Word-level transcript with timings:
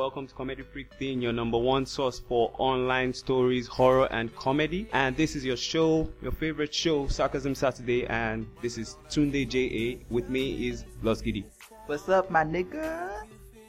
Welcome 0.00 0.26
to 0.28 0.34
Comedy 0.34 0.62
Freak 0.62 0.94
Thing, 0.94 1.20
your 1.20 1.34
number 1.34 1.58
one 1.58 1.84
source 1.84 2.18
for 2.18 2.54
online 2.56 3.12
stories, 3.12 3.66
horror, 3.66 4.08
and 4.10 4.34
comedy. 4.34 4.88
And 4.94 5.14
this 5.14 5.36
is 5.36 5.44
your 5.44 5.58
show, 5.58 6.08
your 6.22 6.32
favorite 6.32 6.72
show, 6.72 7.06
Sarcasm 7.08 7.54
Saturday. 7.54 8.06
And 8.06 8.46
this 8.62 8.78
is 8.78 8.96
Tunde 9.10 9.46
J.A. 9.46 10.02
With 10.08 10.30
me 10.30 10.68
is 10.68 10.86
Los 11.02 11.20
Giddy. 11.20 11.44
What's 11.84 12.08
up, 12.08 12.30
my 12.30 12.44
nigga? 12.44 13.26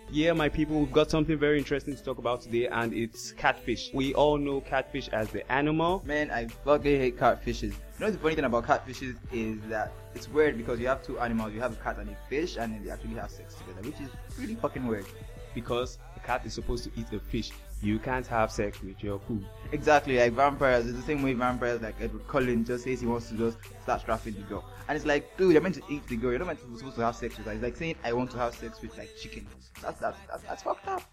Yeah, 0.10 0.32
my 0.32 0.48
people, 0.48 0.80
we've 0.80 0.94
got 0.94 1.12
something 1.12 1.38
very 1.38 1.58
interesting 1.58 1.98
to 1.98 2.02
talk 2.02 2.18
about 2.18 2.40
today, 2.40 2.68
and 2.68 2.94
it's 2.94 3.34
catfish. 3.34 3.92
We 3.94 4.14
all 4.14 4.38
know 4.38 4.62
catfish 4.62 5.10
as 5.10 5.30
the 5.32 5.50
animal. 5.52 6.02
Man, 6.06 6.32
I 6.32 6.48
fucking 6.48 6.98
hate 6.98 7.20
catfishes. 7.20 7.74
You 7.74 7.74
know 8.00 8.10
the 8.10 8.18
funny 8.18 8.36
thing 8.36 8.46
about 8.46 8.66
catfishes 8.66 9.18
is 9.34 9.58
that 9.68 9.92
it's 10.16 10.30
weird 10.30 10.58
because 10.58 10.80
you 10.80 10.88
have 10.88 11.04
two 11.04 11.20
animals, 11.20 11.52
you 11.54 11.60
have 11.60 11.74
a 11.74 11.84
cat 11.84 11.98
and 12.00 12.10
a 12.10 12.16
fish, 12.30 12.56
and 12.56 12.74
then 12.74 12.86
they 12.86 12.90
actually 12.90 13.16
have 13.16 13.32
sex 13.32 13.56
together, 13.56 13.82
which 13.86 14.00
is 14.00 14.10
really 14.40 14.56
fucking 14.56 14.88
weird. 14.88 15.06
Because 15.54 15.98
a 16.16 16.20
cat 16.20 16.46
is 16.46 16.54
supposed 16.54 16.84
to 16.86 16.92
eat 16.96 17.10
the 17.10 17.20
fish. 17.20 17.52
You 17.82 17.98
can't 17.98 18.28
have 18.28 18.52
sex 18.52 18.82
with 18.82 19.04
your 19.04 19.20
food. 19.20 19.44
Exactly, 19.72 20.20
like 20.20 20.34
vampires. 20.34 20.86
It's 20.86 20.96
the 20.98 21.04
same 21.04 21.24
way 21.24 21.34
vampires, 21.34 21.82
like 21.82 21.96
uh, 22.00 22.04
Edward 22.04 22.28
Cullen, 22.28 22.64
just 22.64 22.84
says 22.84 23.02
he 23.02 23.08
wants 23.08 23.30
to 23.30 23.38
just 23.38 23.58
start 23.82 24.02
strapping 24.02 24.36
the 24.36 24.42
girl. 24.42 24.64
And 24.88 24.96
it's 24.96 25.06
like, 25.06 25.36
dude, 25.38 25.54
you're 25.54 25.62
meant 25.62 25.76
to 25.76 25.84
eat 25.90 26.06
the 26.08 26.16
girl. 26.16 26.30
You're 26.32 26.40
not 26.40 26.48
meant 26.48 26.60
to 26.60 26.78
supposed 26.78 26.98
to 26.98 27.02
have 27.02 27.16
sex 27.16 27.38
with 27.38 27.48
her. 27.48 27.54
It's 27.54 27.64
like 27.64 27.76
saying 27.76 27.96
I 28.04 28.14
want 28.14 28.30
to 28.32 28.38
have 28.38 28.54
sex 28.54 28.82
with 28.82 28.96
like 28.98 29.10
chicken. 29.18 29.48
That's 29.82 30.00
that's 30.00 30.18
that's, 30.30 30.44
that's 30.44 30.64
fucked 30.64 30.88
up. 30.88 31.04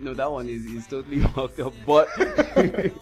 No, 0.00 0.12
that 0.14 0.30
one 0.30 0.48
is, 0.48 0.66
is 0.66 0.86
totally 0.86 1.20
fucked 1.34 1.60
up. 1.60 1.72
But 1.86 2.08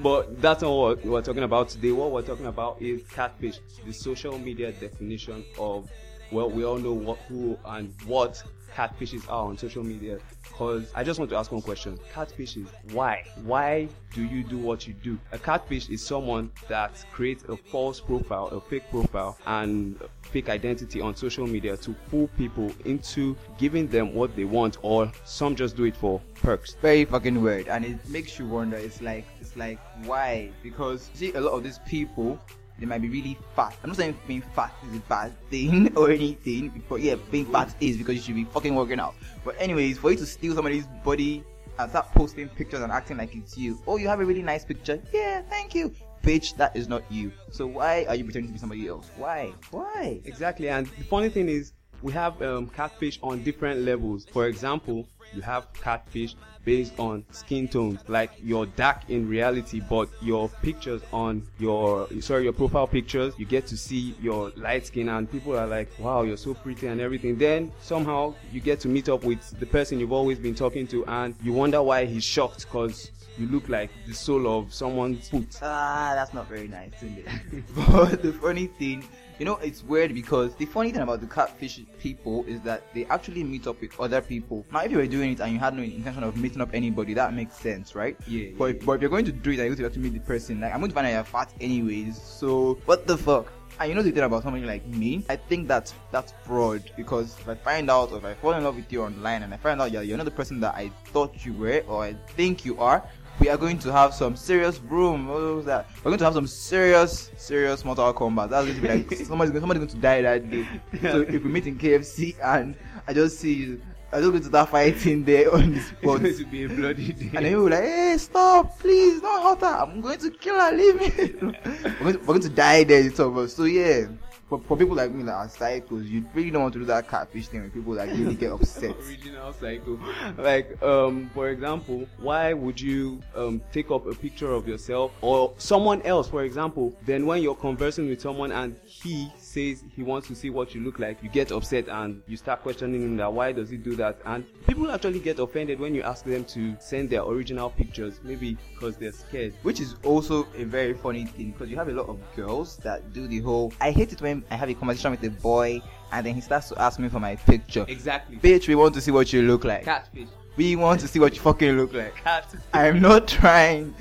but 0.00 0.40
that's 0.42 0.62
not 0.62 0.72
what 0.72 1.04
we're 1.04 1.22
talking 1.22 1.44
about 1.44 1.68
today. 1.68 1.92
What 1.92 2.10
we're 2.10 2.22
talking 2.22 2.46
about 2.46 2.82
is 2.82 3.02
catfish, 3.08 3.58
the 3.86 3.92
social 3.92 4.38
media 4.38 4.72
definition 4.72 5.44
of 5.58 5.88
well, 6.30 6.50
we 6.50 6.64
all 6.64 6.78
know 6.78 6.92
what 6.92 7.18
who 7.28 7.58
and 7.64 7.94
what 8.06 8.42
catfishes 8.74 9.28
are 9.28 9.46
on 9.46 9.56
social 9.58 9.82
media. 9.82 10.18
Because 10.42 10.90
I 10.94 11.02
just 11.02 11.18
want 11.18 11.30
to 11.30 11.36
ask 11.36 11.50
one 11.50 11.62
question: 11.62 11.98
catfishes, 12.12 12.68
why? 12.92 13.24
Why 13.44 13.88
do 14.12 14.22
you 14.24 14.44
do 14.44 14.58
what 14.58 14.86
you 14.86 14.94
do? 14.94 15.18
A 15.32 15.38
catfish 15.38 15.88
is 15.88 16.04
someone 16.04 16.50
that 16.68 17.04
creates 17.12 17.44
a 17.44 17.56
false 17.56 18.00
profile, 18.00 18.46
a 18.48 18.60
fake 18.60 18.88
profile, 18.90 19.38
and 19.46 20.00
fake 20.22 20.48
identity 20.48 21.00
on 21.00 21.16
social 21.16 21.46
media 21.46 21.76
to 21.78 21.94
fool 22.08 22.28
people 22.36 22.70
into 22.84 23.36
giving 23.58 23.86
them 23.86 24.14
what 24.14 24.34
they 24.36 24.44
want, 24.44 24.78
or 24.82 25.10
some 25.24 25.54
just 25.56 25.76
do 25.76 25.84
it 25.84 25.96
for 25.96 26.20
perks. 26.42 26.74
Very 26.82 27.04
fucking 27.04 27.40
weird, 27.40 27.68
and 27.68 27.84
it 27.84 28.08
makes 28.08 28.38
you 28.38 28.46
wonder. 28.46 28.76
It's 28.76 29.00
like 29.00 29.24
it's 29.40 29.56
like 29.56 29.78
why? 30.04 30.50
Because 30.62 31.10
see, 31.14 31.32
a 31.32 31.40
lot 31.40 31.52
of 31.52 31.64
these 31.64 31.80
people 31.86 32.38
they 32.78 32.86
might 32.86 33.02
be 33.02 33.08
really 33.08 33.38
fat. 33.56 33.76
I'm 33.82 33.90
not 33.90 33.96
saying 33.96 34.16
being 34.26 34.42
fat 34.54 34.72
is 34.88 34.96
a 34.96 35.00
bad 35.00 35.32
thing 35.50 35.92
or 35.96 36.10
anything, 36.10 36.82
but 36.88 37.00
yeah, 37.00 37.16
being 37.30 37.46
fat 37.46 37.74
is 37.80 37.96
because 37.96 38.16
you 38.16 38.22
should 38.22 38.34
be 38.34 38.44
fucking 38.44 38.74
working 38.74 39.00
out. 39.00 39.14
But 39.44 39.56
anyways, 39.58 39.98
for 39.98 40.10
you 40.10 40.16
to 40.18 40.26
steal 40.26 40.54
somebody's 40.54 40.86
body 41.04 41.44
and 41.78 41.90
start 41.90 42.12
posting 42.12 42.48
pictures 42.48 42.80
and 42.80 42.92
acting 42.92 43.16
like 43.16 43.34
it's 43.34 43.56
you, 43.56 43.80
oh, 43.86 43.96
you 43.96 44.08
have 44.08 44.20
a 44.20 44.24
really 44.24 44.42
nice 44.42 44.64
picture. 44.64 45.00
Yeah, 45.12 45.42
thank 45.42 45.74
you. 45.74 45.92
Bitch, 46.22 46.56
that 46.56 46.76
is 46.76 46.88
not 46.88 47.02
you. 47.10 47.32
So 47.50 47.66
why 47.66 48.04
are 48.08 48.14
you 48.14 48.24
pretending 48.24 48.48
to 48.48 48.52
be 48.52 48.58
somebody 48.58 48.88
else? 48.88 49.10
Why? 49.16 49.52
Why? 49.70 50.20
Exactly. 50.24 50.68
And 50.68 50.86
the 50.86 51.04
funny 51.04 51.28
thing 51.28 51.48
is, 51.48 51.72
we 52.02 52.12
have 52.12 52.40
um, 52.42 52.68
catfish 52.68 53.18
on 53.22 53.42
different 53.42 53.80
levels. 53.80 54.26
For 54.26 54.46
example, 54.46 55.06
you 55.34 55.42
have 55.42 55.72
catfish 55.72 56.34
based 56.64 56.92
on 56.98 57.24
skin 57.30 57.68
tones 57.68 58.00
like 58.08 58.30
you're 58.42 58.66
dark 58.66 59.08
in 59.08 59.28
reality 59.28 59.80
but 59.88 60.08
your 60.20 60.48
pictures 60.62 61.00
on 61.12 61.42
your 61.58 62.06
sorry 62.20 62.44
your 62.44 62.52
profile 62.52 62.86
pictures 62.86 63.32
you 63.38 63.46
get 63.46 63.66
to 63.66 63.76
see 63.76 64.14
your 64.20 64.52
light 64.56 64.86
skin 64.86 65.08
and 65.08 65.30
people 65.30 65.56
are 65.56 65.66
like 65.66 65.88
wow 65.98 66.22
you're 66.22 66.36
so 66.36 66.52
pretty 66.52 66.86
and 66.86 67.00
everything 67.00 67.36
then 67.38 67.72
somehow 67.80 68.34
you 68.52 68.60
get 68.60 68.80
to 68.80 68.88
meet 68.88 69.08
up 69.08 69.24
with 69.24 69.58
the 69.60 69.66
person 69.66 69.98
you've 69.98 70.12
always 70.12 70.38
been 70.38 70.54
talking 70.54 70.86
to 70.86 71.06
and 71.06 71.34
you 71.42 71.52
wonder 71.52 71.82
why 71.82 72.04
he's 72.04 72.24
shocked 72.24 72.66
because 72.66 73.10
you 73.38 73.46
look 73.48 73.68
like 73.68 73.90
the 74.06 74.14
soul 74.14 74.46
of 74.58 74.72
someone's 74.72 75.28
foot 75.28 75.58
Ah, 75.62 76.12
that's 76.14 76.34
not 76.34 76.48
very 76.48 76.68
nice, 76.68 76.92
isn't 77.02 77.18
it? 77.18 77.64
but 77.74 78.22
the 78.22 78.32
funny 78.32 78.66
thing, 78.66 79.06
you 79.38 79.44
know, 79.44 79.56
it's 79.56 79.82
weird 79.84 80.14
because 80.14 80.54
the 80.56 80.66
funny 80.66 80.90
thing 80.90 81.02
about 81.02 81.20
the 81.20 81.26
catfish 81.26 81.80
people 82.00 82.44
is 82.46 82.60
that 82.62 82.92
they 82.94 83.04
actually 83.06 83.44
meet 83.44 83.66
up 83.66 83.80
with 83.80 83.98
other 84.00 84.20
people. 84.20 84.66
Now, 84.72 84.80
if 84.80 84.90
you 84.90 84.98
were 84.98 85.06
doing 85.06 85.32
it 85.32 85.40
and 85.40 85.52
you 85.52 85.58
had 85.58 85.74
no 85.76 85.82
intention 85.82 86.24
of 86.24 86.36
meeting 86.36 86.60
up 86.60 86.70
anybody, 86.72 87.14
that 87.14 87.32
makes 87.34 87.54
sense, 87.56 87.94
right? 87.94 88.16
Yeah, 88.26 88.50
But, 88.58 88.64
yeah, 88.64 88.70
if, 88.74 88.84
but 88.86 88.92
if 88.94 89.00
you're 89.02 89.10
going 89.10 89.24
to 89.26 89.32
do 89.32 89.50
it 89.50 89.60
and 89.60 89.76
to 89.76 89.82
have 89.84 89.92
to 89.92 89.98
meet 90.00 90.14
the 90.14 90.20
person, 90.20 90.60
like 90.60 90.72
I'm 90.72 90.80
going 90.80 90.90
to 90.90 90.94
find 90.94 91.06
out 91.06 91.12
you're 91.12 91.24
fat 91.24 91.52
anyways. 91.60 92.20
So 92.20 92.78
what 92.86 93.06
the 93.06 93.16
fuck? 93.16 93.52
And 93.80 93.88
you 93.90 93.94
know 93.94 94.02
the 94.02 94.10
thing 94.10 94.24
about 94.24 94.42
somebody 94.42 94.64
like 94.66 94.84
me, 94.88 95.24
I 95.30 95.36
think 95.36 95.68
that 95.68 95.94
that's 96.10 96.34
fraud 96.44 96.90
because 96.96 97.38
if 97.38 97.48
I 97.48 97.54
find 97.54 97.88
out 97.88 98.10
or 98.10 98.18
if 98.18 98.24
I 98.24 98.34
fall 98.34 98.54
in 98.54 98.64
love 98.64 98.74
with 98.74 98.90
you 98.92 99.04
online 99.04 99.44
and 99.44 99.54
I 99.54 99.56
find 99.56 99.80
out 99.80 99.92
you're, 99.92 100.02
you're 100.02 100.16
not 100.16 100.24
the 100.24 100.32
person 100.32 100.58
that 100.62 100.74
I 100.74 100.90
thought 101.12 101.46
you 101.46 101.52
were 101.52 101.84
or 101.86 102.02
I 102.02 102.14
think 102.30 102.64
you 102.64 102.76
are, 102.80 103.04
we 103.40 103.48
are 103.48 103.56
going 103.56 103.78
to 103.78 103.92
have 103.92 104.14
some 104.14 104.36
serious 104.36 104.80
room. 104.80 105.28
What 105.28 105.40
was 105.40 105.64
that? 105.66 105.88
We're 105.98 106.10
going 106.10 106.18
to 106.18 106.24
have 106.24 106.34
some 106.34 106.46
serious, 106.46 107.30
serious 107.36 107.84
Mortal 107.84 108.12
Kombat. 108.12 108.50
That's 108.50 108.66
going 108.66 108.76
to 108.76 108.82
be 108.82 108.88
like 108.88 109.12
somebody's 109.26 109.50
going, 109.50 109.60
somebody's 109.60 109.80
going 109.80 109.88
to 109.88 109.96
die 109.96 110.22
that 110.22 110.50
day. 110.50 110.66
So 111.02 111.20
if 111.22 111.42
we 111.44 111.50
meet 111.50 111.66
in 111.66 111.78
KFC 111.78 112.36
and 112.42 112.76
I 113.06 113.12
just 113.12 113.38
see 113.38 113.54
you, 113.54 113.80
I 114.12 114.20
just 114.20 114.30
going 114.30 114.42
to 114.42 114.48
start 114.48 114.70
fighting 114.70 115.24
there 115.24 115.54
on 115.54 115.74
the 115.74 115.80
spot. 115.80 116.24
it's 116.24 116.38
going 116.38 116.44
to 116.44 116.44
be 116.46 116.64
a 116.64 116.68
bloody 116.68 117.12
day 117.12 117.30
And 117.34 117.44
then 117.44 117.56
we 117.56 117.62
were 117.62 117.70
like, 117.70 117.84
hey, 117.84 118.16
stop, 118.18 118.78
please, 118.78 119.20
don't 119.20 119.42
hurt 119.42 119.60
her. 119.60 119.82
I'm 119.82 120.00
going 120.00 120.18
to 120.18 120.30
kill 120.30 120.58
her, 120.58 120.72
leave 120.72 120.94
me. 121.00 121.34
we're, 121.42 122.12
going 122.12 122.14
to, 122.14 122.18
we're 122.20 122.26
going 122.26 122.40
to 122.40 122.48
die 122.48 122.84
there, 122.84 123.00
it's 123.04 123.20
over. 123.20 123.46
So, 123.48 123.64
yeah, 123.64 124.06
for, 124.48 124.58
for 124.60 124.76
people 124.76 124.96
like 124.96 125.12
me 125.12 125.22
that 125.24 125.34
are 125.34 125.46
psychos, 125.46 126.08
you 126.08 126.24
really 126.34 126.50
don't 126.50 126.62
want 126.62 126.72
to 126.72 126.78
do 126.78 126.84
that 126.86 127.08
catfish 127.08 127.48
thing 127.48 127.60
when 127.60 127.70
people 127.70 127.94
like 127.94 128.10
really 128.10 128.34
get 128.34 128.52
upset. 128.52 128.96
original 129.06 129.52
cycle 129.52 129.98
like 130.38 130.80
um 130.82 131.30
for 131.34 131.48
example 131.50 132.06
why 132.18 132.52
would 132.52 132.80
you 132.80 133.20
um 133.34 133.60
take 133.72 133.90
up 133.90 134.06
a 134.06 134.14
picture 134.14 134.50
of 134.50 134.66
yourself 134.66 135.12
or 135.20 135.52
someone 135.58 136.00
else 136.02 136.28
for 136.28 136.44
example 136.44 136.94
then 137.04 137.26
when 137.26 137.42
you're 137.42 137.54
conversing 137.54 138.08
with 138.08 138.20
someone 138.20 138.52
and 138.52 138.76
he 138.84 139.30
says 139.48 139.82
he 139.96 140.02
wants 140.02 140.28
to 140.28 140.34
see 140.34 140.50
what 140.50 140.74
you 140.74 140.80
look 140.82 140.98
like 140.98 141.22
you 141.22 141.28
get 141.28 141.50
upset 141.50 141.88
and 141.88 142.22
you 142.26 142.36
start 142.36 142.62
questioning 142.62 143.02
him 143.02 143.16
that 143.16 143.32
why 143.32 143.50
does 143.50 143.70
he 143.70 143.76
do 143.76 143.96
that 143.96 144.18
and 144.26 144.44
people 144.66 144.90
actually 144.90 145.18
get 145.18 145.38
offended 145.38 145.80
when 145.80 145.94
you 145.94 146.02
ask 146.02 146.24
them 146.24 146.44
to 146.44 146.76
send 146.80 147.08
their 147.08 147.22
original 147.22 147.70
pictures 147.70 148.20
maybe 148.22 148.56
because 148.74 148.96
they're 148.96 149.12
scared 149.12 149.54
Which 149.62 149.80
is 149.80 149.96
also 150.04 150.46
a 150.54 150.64
very 150.64 150.94
funny 150.94 151.24
thing 151.24 151.52
because 151.52 151.70
you 151.70 151.76
have 151.76 151.88
a 151.88 151.92
lot 151.92 152.08
of 152.08 152.18
girls 152.36 152.76
that 152.78 153.12
do 153.12 153.26
the 153.26 153.40
whole. 153.40 153.72
I 153.80 153.90
hate 153.90 154.12
it 154.12 154.20
when 154.20 154.44
I 154.50 154.56
have 154.56 154.68
a 154.68 154.74
conversation 154.74 155.10
with 155.12 155.24
a 155.24 155.30
boy 155.30 155.80
and 156.12 156.26
then 156.26 156.34
he 156.34 156.40
starts 156.40 156.68
to 156.70 156.80
ask 156.80 156.98
me 156.98 157.08
for 157.08 157.20
my 157.20 157.36
picture. 157.36 157.84
exactly 157.88 158.36
Bitch, 158.36 158.68
we 158.68 158.74
want 158.74 158.94
to 158.94 159.00
see 159.00 159.10
what 159.10 159.32
you 159.32 159.42
look 159.42 159.64
like. 159.64 159.84
catfish 159.84 160.28
We 160.58 160.74
want 160.74 160.98
to 161.02 161.06
see 161.06 161.20
what 161.20 161.34
you 161.36 161.40
fucking 161.40 161.76
look 161.76 161.92
like. 161.94 162.16
I'm 162.74 163.00
not 163.00 163.28
trying 163.28 163.94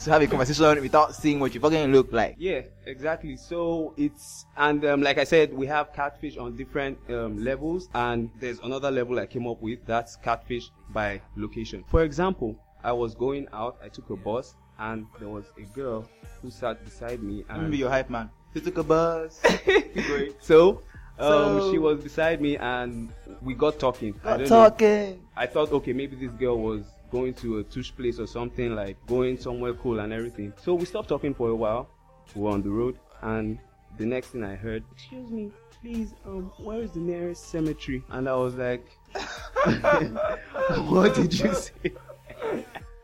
to 0.00 0.10
have 0.10 0.20
a 0.20 0.26
conversation 0.26 0.82
without 0.82 1.14
seeing 1.14 1.40
what 1.40 1.54
you 1.54 1.60
fucking 1.60 1.90
look 1.90 2.12
like. 2.12 2.36
Yeah, 2.38 2.60
exactly. 2.84 3.38
So 3.38 3.94
it's 3.96 4.44
and 4.58 4.84
um, 4.84 5.00
like 5.00 5.16
I 5.16 5.24
said, 5.24 5.54
we 5.54 5.66
have 5.68 5.94
catfish 5.94 6.36
on 6.36 6.54
different 6.54 6.98
um, 7.08 7.42
levels, 7.42 7.88
and 7.94 8.28
there's 8.40 8.58
another 8.60 8.90
level 8.90 9.18
I 9.18 9.24
came 9.24 9.46
up 9.46 9.62
with 9.62 9.78
that's 9.86 10.16
catfish 10.16 10.70
by 10.90 11.22
location. 11.34 11.82
For 11.88 12.02
example, 12.02 12.56
I 12.84 12.92
was 12.92 13.14
going 13.14 13.48
out, 13.54 13.78
I 13.82 13.88
took 13.88 14.10
a 14.10 14.16
bus, 14.16 14.54
and 14.78 15.06
there 15.18 15.30
was 15.30 15.46
a 15.58 15.62
girl 15.74 16.06
who 16.42 16.50
sat 16.50 16.84
beside 16.84 17.22
me, 17.22 17.42
me 17.58 17.70
be 17.70 17.78
your 17.78 17.88
hype 17.88 18.10
man. 18.10 18.28
You 18.52 18.60
took 18.60 18.76
a 18.76 18.82
bus. 18.82 19.40
So. 20.40 20.82
Um, 21.18 21.60
So- 21.60 21.72
she 21.72 21.78
was 21.78 22.02
beside 22.02 22.40
me 22.40 22.56
and 22.56 23.10
we 23.44 23.54
got 23.54 23.78
talking. 23.78 24.14
I 24.24 24.36
Not 24.36 24.48
don't 24.48 24.80
know. 24.80 25.18
I 25.36 25.46
thought, 25.46 25.72
okay, 25.72 25.92
maybe 25.92 26.16
this 26.16 26.32
girl 26.32 26.58
was 26.58 26.82
going 27.10 27.34
to 27.34 27.58
a 27.58 27.64
tush 27.64 27.92
place 27.94 28.18
or 28.18 28.26
something, 28.26 28.74
like 28.74 28.96
going 29.06 29.38
somewhere 29.38 29.74
cool 29.74 30.00
and 30.00 30.12
everything. 30.12 30.52
So 30.62 30.74
we 30.74 30.84
stopped 30.86 31.08
talking 31.08 31.34
for 31.34 31.48
a 31.50 31.54
while. 31.54 31.88
We 32.34 32.42
were 32.42 32.50
on 32.50 32.62
the 32.62 32.70
road, 32.70 32.98
and 33.20 33.58
the 33.98 34.06
next 34.06 34.28
thing 34.28 34.44
I 34.44 34.54
heard, 34.54 34.84
excuse 34.92 35.30
me, 35.30 35.50
please, 35.80 36.14
um, 36.24 36.50
where 36.58 36.80
is 36.80 36.92
the 36.92 37.00
nearest 37.00 37.50
cemetery? 37.50 38.02
And 38.10 38.28
I 38.28 38.34
was 38.36 38.54
like, 38.54 38.86
what 40.88 41.14
did 41.14 41.38
you 41.38 41.54
say? 41.54 41.92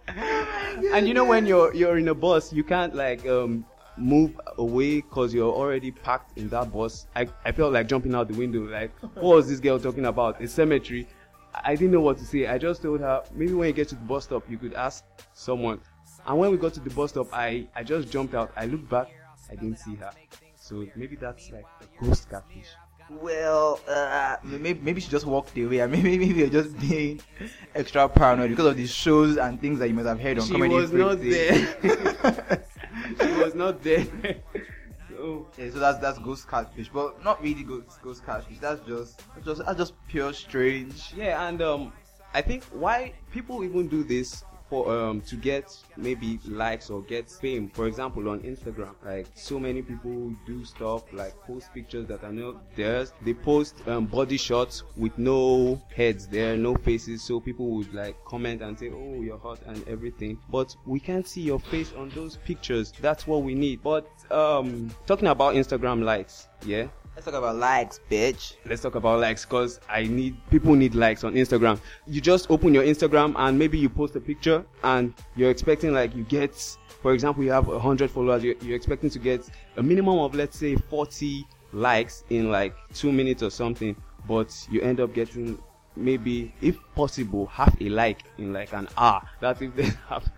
and 0.92 1.06
you 1.06 1.12
know 1.14 1.24
when 1.24 1.44
you're 1.46 1.74
you're 1.74 1.98
in 1.98 2.08
a 2.08 2.14
bus, 2.14 2.52
you 2.52 2.64
can't 2.64 2.94
like 2.94 3.26
um 3.26 3.66
move 3.98 4.38
away 4.56 4.96
because 4.96 5.34
you're 5.34 5.52
already 5.52 5.90
packed 5.90 6.36
in 6.38 6.48
that 6.50 6.72
bus. 6.72 7.06
I, 7.14 7.28
I 7.44 7.52
felt 7.52 7.72
like 7.72 7.88
jumping 7.88 8.14
out 8.14 8.28
the 8.28 8.34
window. 8.34 8.60
Like, 8.60 8.90
what 9.14 9.36
was 9.36 9.48
this 9.48 9.60
girl 9.60 9.78
talking 9.78 10.06
about? 10.06 10.40
A 10.40 10.48
cemetery. 10.48 11.06
I 11.54 11.74
didn't 11.74 11.92
know 11.92 12.00
what 12.00 12.18
to 12.18 12.24
say. 12.24 12.46
I 12.46 12.58
just 12.58 12.82
told 12.82 13.00
her 13.00 13.22
maybe 13.34 13.52
when 13.54 13.68
you 13.68 13.72
get 13.72 13.88
to 13.88 13.94
the 13.94 14.00
bus 14.02 14.24
stop, 14.24 14.48
you 14.48 14.58
could 14.58 14.74
ask 14.74 15.04
someone. 15.32 15.80
And 16.26 16.38
when 16.38 16.50
we 16.50 16.56
got 16.56 16.74
to 16.74 16.80
the 16.80 16.90
bus 16.90 17.10
stop, 17.10 17.28
I, 17.32 17.66
I 17.74 17.82
just 17.82 18.10
jumped 18.10 18.34
out. 18.34 18.52
I 18.56 18.66
looked 18.66 18.88
back, 18.88 19.08
I 19.50 19.54
didn't 19.54 19.78
see 19.78 19.94
her. 19.96 20.10
So 20.56 20.86
maybe 20.94 21.16
that's 21.16 21.50
like 21.50 21.64
a 21.80 22.04
ghost 22.04 22.28
catfish. 22.28 22.66
Well, 23.10 23.80
uh, 23.88 24.36
maybe, 24.44 24.78
maybe 24.82 25.00
she 25.00 25.08
just 25.08 25.24
walked 25.24 25.56
away. 25.56 25.84
Maybe 25.86 26.18
maybe 26.18 26.40
you're 26.40 26.50
just 26.50 26.78
being 26.78 27.20
extra 27.74 28.06
paranoid 28.06 28.50
because 28.50 28.66
of 28.66 28.76
the 28.76 28.86
shows 28.86 29.38
and 29.38 29.58
things 29.58 29.78
that 29.78 29.88
you 29.88 29.94
must 29.94 30.06
have 30.08 30.20
heard 30.20 30.38
on 30.38 30.46
She 30.46 30.52
comedy. 30.52 30.74
was 30.74 30.92
not 30.92 31.18
there. 31.18 32.64
not 33.58 33.82
there. 33.82 34.06
so 35.10 35.46
Yeah, 35.58 35.70
so 35.70 35.78
that's 35.78 35.98
that's 35.98 36.18
ghost 36.18 36.48
catfish, 36.48 36.88
but 36.88 37.22
not 37.24 37.42
really 37.42 37.62
ghost 37.64 38.00
ghost 38.02 38.24
catfish. 38.24 38.58
That's 38.60 38.80
just 38.86 39.20
that's 39.34 39.46
just 39.46 39.64
that's 39.66 39.78
just 39.78 39.94
pure 40.08 40.32
strange. 40.32 41.12
yeah, 41.14 41.48
and 41.48 41.60
um, 41.60 41.92
I 42.34 42.40
think 42.42 42.64
why 42.66 43.12
people 43.32 43.64
even 43.64 43.88
do 43.88 44.04
this 44.04 44.44
for 44.68 44.94
um 44.94 45.20
to 45.22 45.36
get 45.36 45.76
maybe 45.96 46.38
likes 46.46 46.90
or 46.90 47.02
get 47.02 47.30
fame. 47.30 47.68
For 47.70 47.86
example, 47.86 48.28
on 48.28 48.40
Instagram, 48.40 48.94
like 49.04 49.26
so 49.34 49.58
many 49.58 49.82
people 49.82 50.32
do 50.46 50.64
stuff 50.64 51.02
like 51.12 51.34
post 51.42 51.72
pictures 51.74 52.06
that 52.08 52.22
are 52.24 52.32
not 52.32 52.56
theirs. 52.76 53.12
They 53.22 53.34
post 53.34 53.76
um, 53.86 54.06
body 54.06 54.36
shots 54.36 54.82
with 54.96 55.16
no 55.18 55.80
heads 55.94 56.26
there, 56.26 56.56
no 56.56 56.74
faces, 56.76 57.22
so 57.22 57.40
people 57.40 57.66
would 57.70 57.92
like 57.94 58.22
comment 58.24 58.62
and 58.62 58.78
say, 58.78 58.90
"Oh, 58.90 59.20
you're 59.20 59.38
hot" 59.38 59.60
and 59.66 59.86
everything. 59.88 60.38
But 60.50 60.74
we 60.86 61.00
can't 61.00 61.26
see 61.26 61.42
your 61.42 61.60
face 61.60 61.92
on 61.96 62.10
those 62.10 62.36
pictures. 62.44 62.92
That's 63.00 63.26
what 63.26 63.42
we 63.42 63.54
need. 63.54 63.82
But 63.82 64.08
um, 64.30 64.90
talking 65.06 65.28
about 65.28 65.54
Instagram 65.54 66.02
likes, 66.02 66.48
yeah. 66.64 66.88
Let's 67.18 67.26
talk 67.26 67.34
about 67.34 67.56
likes, 67.56 67.98
bitch. 68.08 68.54
Let's 68.64 68.80
talk 68.80 68.94
about 68.94 69.18
likes 69.18 69.44
because 69.44 69.80
I 69.88 70.04
need 70.04 70.36
people 70.50 70.76
need 70.76 70.94
likes 70.94 71.24
on 71.24 71.34
Instagram. 71.34 71.80
You 72.06 72.20
just 72.20 72.48
open 72.48 72.72
your 72.72 72.84
Instagram 72.84 73.34
and 73.36 73.58
maybe 73.58 73.76
you 73.76 73.88
post 73.88 74.14
a 74.14 74.20
picture 74.20 74.64
and 74.84 75.12
you're 75.34 75.50
expecting 75.50 75.92
like 75.92 76.14
you 76.14 76.22
get, 76.22 76.54
for 77.02 77.12
example, 77.12 77.42
you 77.42 77.50
have 77.50 77.70
a 77.70 77.78
hundred 77.80 78.12
followers. 78.12 78.44
You're, 78.44 78.54
you're 78.60 78.76
expecting 78.76 79.10
to 79.10 79.18
get 79.18 79.50
a 79.78 79.82
minimum 79.82 80.20
of 80.20 80.36
let's 80.36 80.56
say 80.56 80.76
40 80.76 81.44
likes 81.72 82.22
in 82.30 82.52
like 82.52 82.76
two 82.94 83.10
minutes 83.10 83.42
or 83.42 83.50
something, 83.50 83.96
but 84.28 84.56
you 84.70 84.80
end 84.82 85.00
up 85.00 85.12
getting 85.12 85.58
maybe, 85.96 86.54
if 86.60 86.78
possible, 86.94 87.46
half 87.46 87.74
a 87.80 87.88
like 87.88 88.22
in 88.38 88.52
like 88.52 88.72
an 88.72 88.86
hour. 88.96 89.28
That's 89.40 89.60
if 89.60 89.74
they 89.74 89.90
have. 90.08 90.30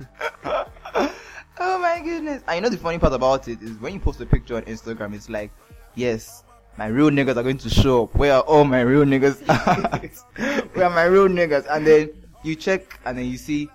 Oh 1.62 1.78
my 1.78 2.00
goodness. 2.00 2.42
I 2.48 2.58
know 2.58 2.70
the 2.70 2.78
funny 2.78 2.98
part 2.98 3.12
about 3.12 3.46
it 3.46 3.60
is 3.60 3.78
when 3.80 3.92
you 3.92 4.00
post 4.00 4.18
a 4.22 4.24
picture 4.24 4.56
on 4.56 4.62
Instagram, 4.62 5.14
it's 5.14 5.28
like, 5.28 5.50
yes, 5.94 6.42
my 6.76 6.86
real 6.86 7.10
niggas 7.10 7.36
are 7.36 7.42
going 7.42 7.58
to 7.58 7.68
show 7.70 8.04
up. 8.04 8.14
Where 8.14 8.34
are 8.34 8.42
all 8.42 8.64
my 8.64 8.80
real 8.80 9.04
niggas? 9.04 9.40
Where 10.74 10.84
are 10.86 10.90
my 10.90 11.04
real 11.04 11.28
niggas? 11.28 11.66
And 11.70 11.86
then 11.86 12.10
you 12.42 12.54
check 12.54 12.98
and 13.04 13.18
then 13.18 13.26
you 13.26 13.36
see, 13.36 13.68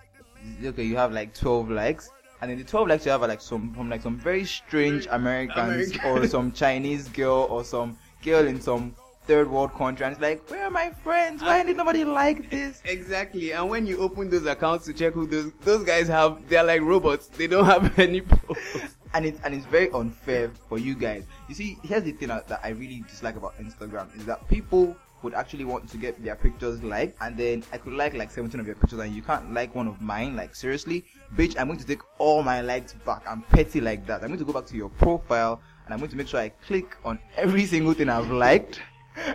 okay, 0.64 0.84
you 0.84 0.96
have 0.98 1.12
like 1.12 1.34
12 1.34 1.70
likes. 1.70 2.10
And 2.42 2.52
then 2.52 2.58
the 2.58 2.64
12 2.64 2.88
likes 2.88 3.06
you 3.06 3.12
have 3.12 3.22
are 3.22 3.28
like 3.28 3.42
some, 3.42 3.74
from 3.74 3.90
like 3.90 4.02
some 4.02 4.18
very 4.18 4.46
strange 4.46 5.08
Americans 5.10 5.92
American. 5.92 6.10
or 6.12 6.28
some 6.28 6.52
Chinese 6.52 7.08
girl 7.10 7.48
or 7.50 7.64
some 7.64 7.98
girl 8.24 8.46
in 8.48 8.60
some 8.60 8.96
third 9.26 9.50
world 9.50 9.74
country. 9.74 10.06
And 10.06 10.14
it's 10.14 10.22
like, 10.22 10.48
where 10.50 10.66
are 10.66 10.72
my 10.72 10.92
friends? 11.04 11.42
Why 11.42 11.64
did 11.64 11.78
nobody 11.78 12.04
like 12.06 12.50
this? 12.50 12.82
Exactly, 12.86 13.54
and 13.54 13.70
when 13.70 13.88
you 13.88 13.98
open 14.00 14.30
those 14.30 14.46
accounts 14.46 14.86
to 14.86 14.94
check 14.94 15.14
who 15.14 15.26
those 15.26 15.52
those 15.62 15.84
guys 15.84 16.08
have, 16.08 16.48
they're 16.48 16.64
like 16.64 16.82
robots. 16.82 17.28
They 17.28 17.48
don't 17.48 17.66
have 17.66 17.98
any. 18.00 18.22
posts. 18.22 18.95
And 19.16 19.26
it's 19.26 19.40
and 19.44 19.54
it's 19.56 19.66
very 19.66 19.90
unfair 19.92 20.52
for 20.68 20.78
you 20.78 20.94
guys. 20.94 21.24
You 21.48 21.56
see, 21.56 21.78
here's 21.84 22.04
the 22.04 22.12
thing 22.12 22.28
that, 22.28 22.48
that 22.50 22.60
I 22.64 22.70
really 22.70 23.04
dislike 23.08 23.38
about 23.38 23.58
Instagram 23.58 24.16
is 24.18 24.26
that 24.26 24.48
people 24.50 24.96
would 25.24 25.34
actually 25.34 25.64
want 25.64 25.90
to 25.90 25.98
get 25.98 26.22
their 26.24 26.36
pictures 26.36 26.84
liked, 26.84 27.18
and 27.22 27.38
then 27.38 27.64
I 27.72 27.78
could 27.78 27.94
like 27.94 28.14
like 28.14 28.30
17 28.30 28.60
of 28.60 28.68
your 28.68 28.76
pictures, 28.76 29.00
and 29.00 29.16
you 29.16 29.22
can't 29.22 29.54
like 29.54 29.74
one 29.74 29.88
of 29.88 30.02
mine. 30.02 30.36
Like 30.36 30.54
seriously, 30.54 31.06
bitch, 31.36 31.56
I'm 31.58 31.68
going 31.68 31.80
to 31.80 31.88
take 31.88 32.02
all 32.20 32.44
my 32.44 32.60
likes 32.60 32.94
back. 33.06 33.24
I'm 33.26 33.42
petty 33.44 33.80
like 33.80 34.06
that. 34.08 34.22
I'm 34.22 34.28
going 34.28 34.40
to 34.40 34.46
go 34.46 34.52
back 34.52 34.66
to 34.68 34.76
your 34.76 34.90
profile, 34.90 35.62
and 35.86 35.94
I'm 35.94 36.00
going 36.00 36.12
to 36.12 36.18
make 36.18 36.28
sure 36.28 36.42
I 36.42 36.50
click 36.50 36.98
on 37.06 37.18
every 37.38 37.66
single 37.66 37.94
thing 37.94 38.10
I've 38.10 38.30
liked, 38.30 38.82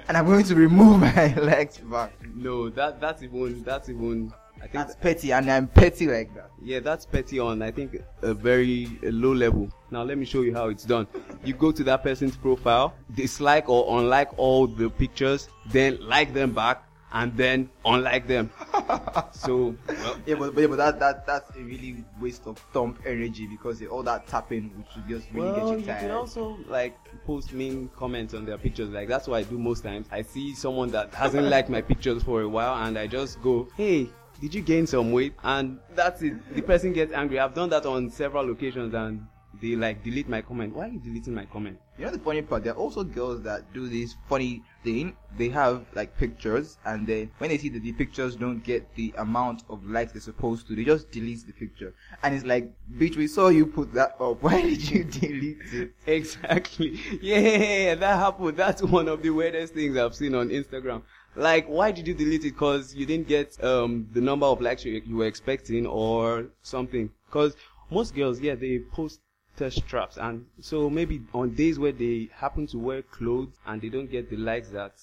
and 0.09 0.17
I'm 0.17 0.27
going 0.27 0.45
to 0.45 0.55
remove 0.55 1.01
my 1.17 1.35
likes 1.37 1.79
back. 1.79 2.13
no, 2.35 2.69
that 2.69 3.01
that's 3.01 3.23
even 3.23 3.63
that's 3.65 3.89
even. 3.89 4.33
I 4.61 4.65
think 4.65 4.73
That's 4.75 4.95
petty, 4.97 5.33
and 5.33 5.51
I'm 5.51 5.67
petty 5.69 6.07
like 6.07 6.35
that. 6.35 6.51
Yeah, 6.63 6.81
that's 6.81 7.07
petty 7.07 7.39
on 7.39 7.63
I 7.63 7.71
think 7.71 7.97
a 8.23 8.35
very 8.35 8.89
a 9.03 9.11
low 9.11 9.33
level. 9.33 9.71
Now 9.91 10.03
let 10.03 10.19
me 10.19 10.27
show 10.27 10.43
you 10.43 10.55
how 10.55 10.69
it's 10.69 10.85
done. 10.85 11.07
You 11.45 11.55
go 11.55 11.73
to 11.73 11.83
that 11.85 12.03
person's 12.03 12.37
profile, 12.37 12.95
dislike 13.15 13.69
or 13.69 13.99
unlike 13.99 14.31
all 14.39 14.67
the 14.67 14.91
pictures, 14.91 15.49
then 15.71 15.99
like 16.07 16.35
them 16.35 16.53
back, 16.53 16.85
and 17.13 17.35
then 17.37 17.71
unlike 17.87 18.29
them. 18.29 18.51
so 19.33 19.75
well, 19.89 20.17
Yeah, 20.27 20.35
but, 20.35 20.57
yeah, 20.59 20.67
but 20.67 20.77
that, 20.77 21.01
that 21.01 21.27
that's 21.27 21.57
a 21.57 21.61
really 21.61 22.05
waste 22.21 22.47
of 22.47 22.59
thumb 22.73 22.99
energy 23.07 23.47
because 23.47 23.83
all 23.85 24.03
that 24.03 24.27
tapping 24.27 24.71
which 24.77 24.89
would 24.95 25.09
just 25.09 25.27
really 25.33 25.51
well, 25.53 25.71
get 25.71 25.73
you 25.73 25.79
you 25.81 25.87
tired. 25.87 26.01
can 26.03 26.11
also 26.11 26.59
like 26.69 26.97
post 27.25 27.55
mean 27.55 27.89
comments 27.97 28.35
on 28.35 28.45
their 28.45 28.59
pictures. 28.59 28.91
Like 28.91 29.09
that's 29.09 29.27
what 29.27 29.39
I 29.39 29.43
do 29.45 29.59
most 29.59 29.83
times. 29.85 30.07
I 30.13 30.21
see 30.21 30.55
someone 30.55 30.91
that 30.91 31.15
hasn't 31.15 31.49
liked 31.49 31.71
my 31.71 31.81
pictures 31.81 32.23
for 32.23 32.43
a 32.43 32.49
while, 32.49 32.75
and 32.87 32.99
I 32.99 33.07
just 33.07 33.41
go, 33.43 33.67
"Hey, 33.77 34.11
did 34.41 34.55
you 34.55 34.63
gain 34.63 34.87
some 34.87 35.13
weight?" 35.13 35.35
And 35.43 35.79
that's 35.95 36.23
it. 36.23 36.55
The 36.55 36.63
person 36.63 36.93
gets 36.93 37.13
angry. 37.13 37.39
I've 37.39 37.55
done 37.55 37.69
that 37.71 37.87
on 37.87 38.11
several 38.11 38.51
occasions, 38.51 38.95
and 38.95 39.27
they 39.61 39.77
like 39.77 40.03
delete 40.03 40.29
my 40.29 40.43
comment. 40.43 40.75
Why 40.75 40.87
are 40.87 40.89
you 40.89 41.01
deleting 41.01 41.35
my 41.35 41.45
comment? 41.45 41.79
You 41.99 42.07
know 42.07 42.13
the 42.13 42.19
funny 42.19 42.43
part? 42.43 42.65
There 42.65 42.73
are 42.73 42.77
also 42.77 43.05
girls 43.05 43.43
that 43.43 43.73
do 43.75 43.89
this 43.89 44.15
funny 44.29 44.63
thing. 44.83 45.17
They 45.37 45.49
have 45.51 45.85
like 45.95 46.17
pictures, 46.17 46.79
and 46.85 47.07
then 47.07 47.31
when 47.39 47.51
they 47.51 47.59
see 47.59 47.69
that 47.71 47.83
the 47.83 47.93
pictures 47.93 48.37
don't 48.37 48.61
get 48.61 48.95
the 48.95 49.13
amount 49.19 49.65
of 49.69 49.85
likes 49.85 50.13
they're 50.13 50.21
supposed 50.21 50.67
to, 50.69 50.77
they 50.77 50.85
just 50.85 51.11
delete 51.11 51.47
the 51.47 51.53
picture. 51.53 51.95
And 52.23 52.35
it's 52.35 52.45
like, 52.45 52.73
bitch, 52.97 53.17
we 53.17 53.27
saw 53.27 53.49
you 53.49 53.67
put 53.67 53.93
that 53.95 54.17
up. 54.21 54.43
Why 54.43 54.63
did 54.63 54.91
you 54.91 55.05
delete 55.05 55.59
it? 55.73 55.93
Exactly. 56.07 56.99
Yeah, 57.21 57.95
that 57.97 58.19
happened. 58.19 58.57
That's 58.57 58.83
one 58.83 59.09
of 59.09 59.23
the 59.23 59.31
weirdest 59.31 59.75
things 59.75 59.97
I've 59.97 60.15
seen 60.15 60.35
on 60.35 60.49
Instagram. 60.49 61.03
Like, 61.37 61.69
why 61.69 61.93
did 61.93 62.09
you 62.09 62.15
delete 62.15 62.45
it? 62.45 62.57
Cause 62.57 62.95
you 62.95 63.07
didn't 63.07 63.29
get 63.29 63.63
um 63.63 64.09
the 64.13 64.21
number 64.21 64.47
of 64.47 64.61
likes 64.61 64.85
you, 64.85 65.01
you 65.05 65.17
were 65.17 65.27
expecting 65.27 65.87
or 65.87 66.47
something. 66.63 67.11
Cause 67.31 67.55
most 67.91 68.15
girls, 68.15 68.41
yeah, 68.41 68.55
they 68.57 68.81
post 68.93 69.21
thirst 69.61 69.87
traps, 69.87 70.17
and 70.17 70.47
so 70.61 70.89
maybe 70.89 71.21
on 71.35 71.55
days 71.55 71.79
where 71.79 71.93
they 71.93 72.31
happen 72.35 72.67
to 72.67 72.79
wear 72.79 73.03
clothes 73.03 73.53
and 73.67 73.83
they 73.83 73.91
don't 73.91 74.11
get 74.11 74.31
the 74.31 74.37
likes 74.37 74.71
that 74.71 74.95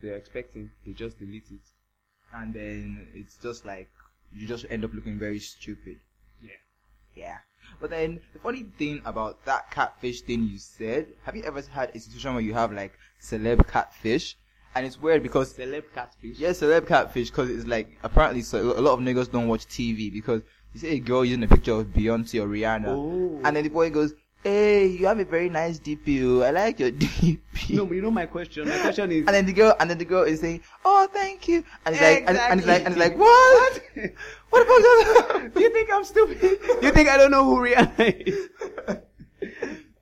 they're 0.00 0.14
expecting, 0.16 0.70
they 0.86 0.92
just 0.92 1.18
delete 1.18 1.50
it. 1.50 1.66
And 2.32 2.54
then 2.54 3.08
it's 3.14 3.36
just 3.42 3.66
like 3.66 3.90
you 4.32 4.46
just 4.46 4.64
end 4.70 4.84
up 4.84 4.94
looking 4.94 5.18
very 5.18 5.40
stupid. 5.40 5.98
Yeah. 6.40 6.50
Yeah. 7.16 7.38
But 7.80 7.90
then 7.90 8.20
the 8.32 8.38
funny 8.38 8.64
thing 8.78 9.02
about 9.04 9.44
that 9.44 9.72
catfish 9.72 10.20
thing 10.20 10.44
you 10.44 10.58
said, 10.58 11.08
have 11.24 11.34
you 11.34 11.42
ever 11.42 11.60
had 11.60 11.90
a 11.92 11.98
situation 11.98 12.34
where 12.34 12.42
you 12.42 12.54
have 12.54 12.72
like 12.72 12.92
celeb 13.20 13.66
catfish? 13.66 14.36
And 14.72 14.86
it's 14.86 15.00
weird 15.00 15.24
because 15.24 15.52
Celeb 15.54 15.82
catfish. 15.92 16.38
yeah, 16.38 16.50
celeb 16.50 16.86
catfish 16.86 17.30
because 17.30 17.50
it's 17.50 17.66
like 17.66 17.98
apparently 18.04 18.42
so 18.42 18.78
a 18.78 18.80
lot 18.80 18.92
of 18.92 19.00
niggas 19.00 19.32
don't 19.32 19.48
watch 19.48 19.66
TV 19.66 20.12
because 20.12 20.42
you 20.74 20.80
see 20.80 20.88
a 20.88 20.98
girl 21.00 21.24
using 21.24 21.42
a 21.42 21.48
picture 21.48 21.72
of 21.72 21.86
Beyonce 21.86 22.40
or 22.42 22.48
Rihanna, 22.48 22.88
Oh. 22.88 23.40
and 23.44 23.56
then 23.56 23.64
the 23.64 23.70
boy 23.70 23.90
goes, 23.90 24.14
"Hey, 24.44 24.86
you 24.86 25.06
have 25.06 25.18
a 25.18 25.24
very 25.24 25.48
nice 25.48 25.78
DP. 25.78 26.22
oh. 26.24 26.42
I 26.42 26.50
like 26.50 26.78
your 26.80 26.90
DP." 27.02 27.38
No, 27.70 27.86
but 27.86 27.94
you 27.94 28.02
know 28.02 28.10
my 28.10 28.26
question. 28.26 28.68
My 28.68 28.78
question 28.78 29.10
is. 29.12 29.18
And 29.26 29.28
then 29.34 29.46
the 29.46 29.52
girl, 29.52 29.74
and 29.80 29.88
then 29.90 29.98
the 29.98 30.04
girl 30.04 30.22
is 30.24 30.40
saying, 30.40 30.60
"Oh, 30.84 31.08
thank 31.12 31.48
you," 31.48 31.64
and 31.84 31.94
it's 31.94 32.02
like, 32.02 32.24
and, 32.26 32.58
it's 32.60 32.66
like, 32.68 32.80
and 32.84 32.88
it's 32.94 32.96
like, 32.98 33.12
Exactly. 33.12 33.18
what? 33.18 34.12
what 34.50 34.66
the 34.68 35.24
fuck? 35.28 35.54
Do 35.54 35.60
you 35.60 35.70
think 35.70 35.90
I'm 35.92 36.04
stupid? 36.04 36.40
you 36.82 36.90
think 36.92 37.08
I 37.08 37.16
don't 37.16 37.30
know 37.30 37.44
who 37.44 37.56
Rihanna 37.58 38.26
is? 38.26 38.48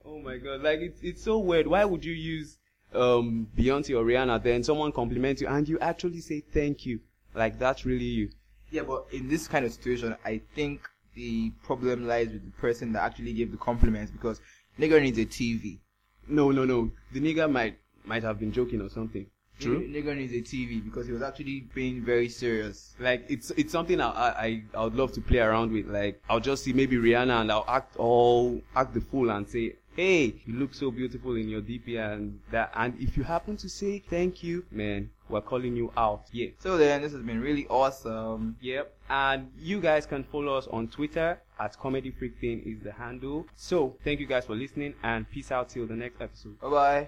oh 0.05 0.19
my 0.19 0.37
god, 0.37 0.61
like 0.61 0.79
it's 0.79 1.01
it's 1.01 1.23
so 1.23 1.39
weird. 1.39 1.67
Why 1.67 1.85
would 1.85 2.03
you 2.05 2.13
use 2.13 2.57
um 2.93 3.47
Beyonce 3.55 3.91
or 3.97 4.03
Rihanna 4.03 4.41
then 4.43 4.63
someone 4.63 4.91
compliments 4.91 5.41
you 5.41 5.47
and 5.47 5.67
you 5.67 5.79
actually 5.79 6.21
say 6.21 6.41
thank 6.41 6.85
you? 6.85 6.99
Like 7.35 7.59
that's 7.59 7.85
really 7.85 8.05
you. 8.05 8.29
Yeah, 8.71 8.83
but 8.83 9.07
in 9.11 9.27
this 9.27 9.47
kind 9.47 9.65
of 9.65 9.73
situation, 9.73 10.15
I 10.25 10.41
think 10.55 10.87
the 11.15 11.51
problem 11.63 12.07
lies 12.07 12.29
with 12.29 12.45
the 12.45 12.61
person 12.61 12.93
that 12.93 13.03
actually 13.03 13.33
gave 13.33 13.51
the 13.51 13.57
compliments 13.57 14.11
because 14.11 14.41
nigga 14.79 15.01
needs 15.01 15.17
a 15.17 15.25
TV. 15.25 15.79
No, 16.27 16.51
no, 16.51 16.65
no. 16.65 16.91
The 17.11 17.19
nigga 17.19 17.51
might 17.51 17.77
might 18.05 18.23
have 18.23 18.39
been 18.39 18.51
joking 18.51 18.81
or 18.81 18.89
something. 18.89 19.25
True. 19.59 19.85
Nigga, 19.85 20.15
needs 20.15 20.31
a 20.31 20.41
TV 20.41 20.81
because 20.81 21.05
he 21.05 21.11
was 21.11 21.21
actually 21.21 21.67
being 21.73 22.01
very 22.01 22.29
serious. 22.29 22.95
Like 22.97 23.25
it's 23.27 23.51
it's 23.51 23.73
something 23.73 23.99
I, 23.99 24.09
I 24.09 24.29
I 24.29 24.63
I 24.73 24.83
would 24.85 24.95
love 24.95 25.11
to 25.13 25.21
play 25.21 25.39
around 25.39 25.73
with. 25.73 25.87
Like 25.87 26.21
I'll 26.29 26.39
just 26.39 26.63
see 26.63 26.71
maybe 26.71 26.95
Rihanna 26.95 27.41
and 27.41 27.51
I'll 27.51 27.65
act 27.67 27.97
all 27.97 28.61
act 28.75 28.93
the 28.93 29.01
fool 29.01 29.29
and 29.31 29.47
say, 29.47 29.75
"Hey, 29.99 30.41
you 30.45 30.53
look 30.53 30.73
so 30.73 30.91
beautiful 30.91 31.35
in 31.35 31.49
your 31.49 31.61
DP 31.61 31.97
and 31.97 32.39
that." 32.51 32.71
And 32.75 32.93
if 32.99 33.17
you 33.17 33.23
happen 33.23 33.57
to 33.57 33.67
say 33.67 33.99
thank 33.99 34.43
you, 34.43 34.63
man, 34.71 35.09
we're 35.27 35.41
calling 35.41 35.75
you 35.75 35.91
out. 35.97 36.23
Yeah. 36.31 36.47
So 36.59 36.77
then, 36.77 37.01
this 37.01 37.11
has 37.11 37.21
been 37.21 37.41
really 37.41 37.67
awesome. 37.67 38.55
Yep. 38.61 38.93
And 39.09 39.51
you 39.57 39.81
guys 39.81 40.05
can 40.05 40.23
follow 40.23 40.53
us 40.55 40.67
on 40.67 40.87
Twitter 40.87 41.41
at 41.59 41.77
Comedy 41.77 42.11
Freak 42.11 42.39
Thing 42.39 42.61
is 42.65 42.79
the 42.83 42.93
handle. 42.93 43.45
So 43.55 43.97
thank 44.03 44.19
you 44.19 44.25
guys 44.25 44.45
for 44.45 44.55
listening 44.55 44.93
and 45.03 45.29
peace 45.29 45.51
out 45.51 45.69
till 45.69 45.85
the 45.85 45.95
next 45.95 46.21
episode. 46.21 46.59
Bye 46.61 46.69
bye. 46.69 47.07